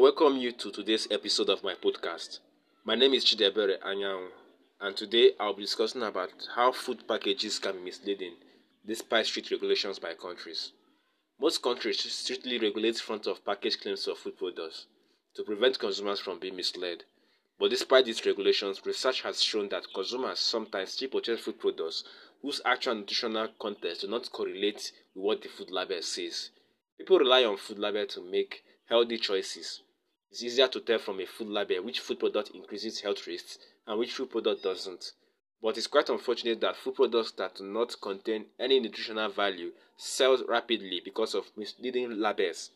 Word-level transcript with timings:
welcome 0.00 0.36
you 0.36 0.50
to 0.50 0.72
today's 0.72 1.06
episode 1.12 1.48
of 1.48 1.62
my 1.62 1.74
podcast. 1.74 2.40
My 2.84 2.96
name 2.96 3.14
is 3.14 3.24
Chidebere 3.24 3.78
Anyanwu, 3.80 4.26
and 4.80 4.96
today 4.96 5.30
I'll 5.38 5.54
be 5.54 5.62
discussing 5.62 6.02
about 6.02 6.32
how 6.56 6.72
food 6.72 7.06
packages 7.06 7.60
can 7.60 7.76
be 7.76 7.84
misleading 7.84 8.34
despite 8.84 9.26
strict 9.26 9.52
regulations 9.52 10.00
by 10.00 10.14
countries. 10.14 10.72
Most 11.40 11.62
countries 11.62 12.00
strictly 12.12 12.58
regulate 12.58 12.98
front 12.98 13.28
of 13.28 13.44
package 13.44 13.80
claims 13.80 14.08
of 14.08 14.18
food 14.18 14.36
products 14.36 14.86
to 15.36 15.44
prevent 15.44 15.78
consumers 15.78 16.18
from 16.18 16.40
being 16.40 16.56
misled. 16.56 17.04
But 17.60 17.70
despite 17.70 18.06
these 18.06 18.26
regulations, 18.26 18.84
research 18.84 19.22
has 19.22 19.40
shown 19.40 19.68
that 19.68 19.86
consumers 19.94 20.40
sometimes 20.40 20.90
still 20.90 21.10
purchase 21.10 21.40
food 21.40 21.60
products 21.60 22.02
whose 22.42 22.60
actual 22.64 22.96
nutritional 22.96 23.46
contents 23.60 24.00
do 24.00 24.08
not 24.08 24.32
correlate 24.32 24.90
with 25.14 25.24
what 25.24 25.42
the 25.42 25.48
food 25.48 25.70
label 25.70 26.02
says. 26.02 26.50
People 26.98 27.20
rely 27.20 27.44
on 27.44 27.56
food 27.56 27.78
label 27.78 28.06
to 28.06 28.20
make 28.20 28.64
healthy 28.86 29.18
choices. 29.18 29.82
It's 30.34 30.42
easier 30.42 30.66
to 30.66 30.80
tell 30.80 30.98
from 30.98 31.20
a 31.20 31.26
food 31.26 31.46
label 31.46 31.84
which 31.84 32.00
food 32.00 32.18
product 32.18 32.50
increases 32.50 33.02
health 33.02 33.24
risks 33.28 33.56
and 33.86 33.96
which 33.96 34.10
food 34.10 34.30
product 34.30 34.64
doesn't. 34.64 35.12
But 35.62 35.78
it's 35.78 35.86
quite 35.86 36.08
unfortunate 36.08 36.60
that 36.60 36.74
food 36.74 36.96
products 36.96 37.30
that 37.38 37.54
do 37.54 37.62
not 37.62 37.94
contain 38.00 38.46
any 38.58 38.80
nutritional 38.80 39.30
value 39.30 39.70
sell 39.96 40.36
rapidly 40.48 41.00
because 41.04 41.36
of 41.36 41.56
misleading 41.56 42.18
labels. 42.18 42.70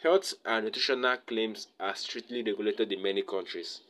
Health 0.00 0.34
and 0.44 0.66
nutritional 0.66 1.16
claims 1.16 1.66
are 1.80 1.96
strictly 1.96 2.44
regulated 2.44 2.92
in 2.92 3.02
many 3.02 3.22
countries. 3.22 3.80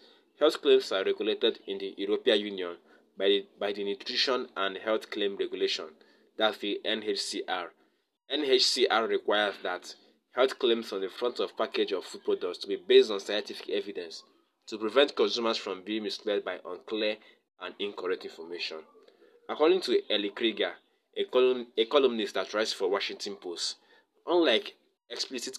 Health 0.41 0.63
claims 0.63 0.91
are 0.91 1.05
regulated 1.05 1.59
in 1.67 1.77
the 1.77 1.95
European 1.99 2.41
Union 2.41 2.77
by 3.19 3.27
the, 3.29 3.47
by 3.61 3.73
the 3.75 3.85
Nutrition 3.85 4.49
and 4.57 4.79
Health 4.79 5.11
Claim 5.11 5.37
Regulation, 5.37 5.91
that's 6.39 6.57
the 6.57 6.81
NHCR. 6.83 7.69
NHCR 8.33 9.07
requires 9.07 9.57
that 9.63 9.95
health 10.37 10.59
claims 10.59 10.93
on 10.93 11.01
the 11.01 11.09
front 11.09 11.41
of 11.41 11.57
package 11.57 11.93
of 11.93 12.05
food 12.05 12.23
products 12.23 12.59
to 12.59 12.69
be 12.69 12.77
based 12.77 13.11
on 13.11 13.19
scientific 13.19 13.71
evidence 13.71 14.23
to 14.67 14.77
prevent 14.77 15.17
consumers 15.17 15.57
from 15.57 15.83
being 15.83 16.03
misled 16.03 16.45
by 16.45 16.59
unclear 16.67 17.17
and 17.63 17.75
incorrect 17.79 18.25
information. 18.25 18.77
According 19.49 19.81
to 19.83 19.99
Ellie 20.11 20.31
Krieger, 20.31 20.75
a, 21.17 21.25
column, 21.25 21.69
a 21.79 21.87
columnist 21.87 22.35
that 22.35 22.53
writes 22.53 22.75
for 22.75 22.89
Washington 22.89 23.37
Post, 23.37 23.77
unlike 24.27 24.75
explicit 25.09 25.57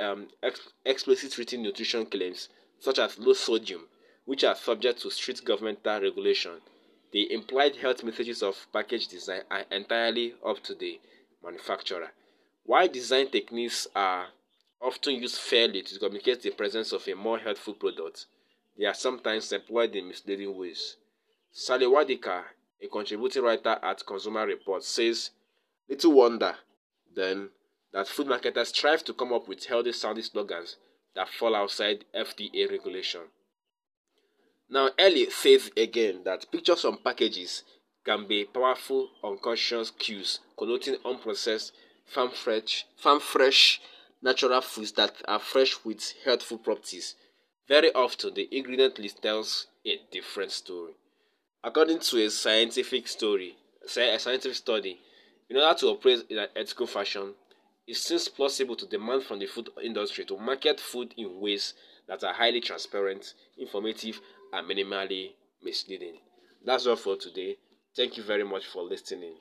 um, 0.00 0.28
ex, 0.42 0.60
explicit 0.84 1.36
written 1.36 1.62
nutrition 1.62 2.06
claims 2.06 2.48
such 2.78 2.98
as 2.98 3.18
low 3.18 3.34
sodium, 3.34 3.86
which 4.24 4.44
are 4.44 4.54
subject 4.54 5.02
to 5.02 5.10
strict 5.10 5.44
governmental 5.44 6.00
regulation, 6.00 6.52
the 7.12 7.30
implied 7.32 7.76
health 7.76 8.02
messages 8.02 8.42
of 8.42 8.66
package 8.72 9.08
design 9.08 9.42
are 9.50 9.64
entirely 9.70 10.34
up 10.44 10.62
to 10.62 10.74
the 10.74 11.00
manufacturer. 11.44 12.12
While 12.66 12.88
design 12.88 13.30
techniques 13.30 13.86
are 13.94 14.26
often 14.82 15.14
used 15.14 15.38
fairly 15.38 15.82
to 15.82 15.98
communicate 16.00 16.42
the 16.42 16.50
presence 16.50 16.90
of 16.90 17.06
a 17.06 17.14
more 17.14 17.38
healthful 17.38 17.74
product, 17.74 18.26
they 18.76 18.84
are 18.86 18.94
sometimes 18.94 19.52
employed 19.52 19.94
in 19.94 20.08
misleading 20.08 20.56
ways. 20.58 20.96
Sally 21.52 21.86
Wadika, 21.86 22.42
a 22.82 22.88
contributing 22.88 23.44
writer 23.44 23.78
at 23.80 24.04
Consumer 24.04 24.46
Reports, 24.46 24.88
says, 24.88 25.30
Little 25.88 26.12
wonder, 26.12 26.56
then, 27.14 27.50
that 27.92 28.08
food 28.08 28.26
marketers 28.26 28.70
strive 28.70 29.04
to 29.04 29.14
come 29.14 29.32
up 29.32 29.46
with 29.46 29.64
healthy 29.66 29.92
sounding 29.92 30.24
slogans 30.24 30.76
that 31.14 31.28
fall 31.28 31.54
outside 31.54 32.04
FDA 32.12 32.68
regulation. 32.68 33.22
Now, 34.68 34.90
Ellie 34.98 35.30
says 35.30 35.70
again 35.76 36.22
that 36.24 36.50
pictures 36.50 36.84
on 36.84 36.98
packages 36.98 37.62
can 38.04 38.26
be 38.26 38.44
powerful 38.44 39.10
unconscious 39.22 39.92
cues 39.92 40.40
connoting 40.58 40.96
unprocessed, 41.04 41.70
farm 42.06 42.30
fresh, 42.30 42.86
farm 42.96 43.20
fresh 43.20 43.80
natural 44.22 44.60
foods 44.60 44.92
that 44.92 45.14
are 45.28 45.38
fresh 45.38 45.84
with 45.84 46.14
healthful 46.24 46.58
properties. 46.58 47.14
Very 47.68 47.92
often, 47.92 48.34
the 48.34 48.48
ingredient 48.50 48.98
list 48.98 49.22
tells 49.22 49.66
a 49.84 50.00
different 50.10 50.52
story. 50.52 50.94
According 51.62 51.98
to 52.00 52.24
a 52.24 52.30
scientific 52.30 53.08
story, 53.08 53.56
a 53.84 54.18
scientific 54.18 54.54
study, 54.54 55.00
in 55.48 55.56
order 55.56 55.78
to 55.78 55.88
operate 55.88 56.24
in 56.28 56.38
an 56.38 56.48
ethical 56.56 56.86
fashion, 56.86 57.34
it 57.86 57.96
seems 57.96 58.28
plausible 58.28 58.76
to 58.76 58.86
demand 58.86 59.22
from 59.22 59.38
the 59.38 59.46
food 59.46 59.70
industry 59.82 60.24
to 60.24 60.36
market 60.36 60.80
food 60.80 61.14
in 61.16 61.40
ways 61.40 61.74
that 62.08 62.24
are 62.24 62.34
highly 62.34 62.60
transparent, 62.60 63.34
informative, 63.58 64.20
and 64.52 64.68
minimally 64.68 65.32
misleading. 65.62 66.18
That's 66.64 66.86
all 66.86 66.96
for 66.96 67.16
today. 67.16 67.56
Thank 67.94 68.16
you 68.16 68.24
very 68.24 68.44
much 68.44 68.66
for 68.66 68.82
listening. 68.82 69.34